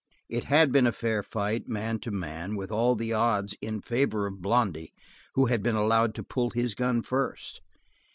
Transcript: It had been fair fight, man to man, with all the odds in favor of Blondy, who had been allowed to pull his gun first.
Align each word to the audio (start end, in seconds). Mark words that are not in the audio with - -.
It 0.29 0.45
had 0.45 0.71
been 0.71 0.91
fair 0.93 1.21
fight, 1.21 1.67
man 1.67 1.99
to 1.99 2.09
man, 2.09 2.55
with 2.55 2.71
all 2.71 2.95
the 2.95 3.13
odds 3.13 3.55
in 3.61 3.81
favor 3.81 4.25
of 4.25 4.41
Blondy, 4.41 4.93
who 5.35 5.45
had 5.45 5.61
been 5.61 5.75
allowed 5.75 6.15
to 6.15 6.23
pull 6.23 6.49
his 6.49 6.73
gun 6.73 7.03
first. 7.03 7.61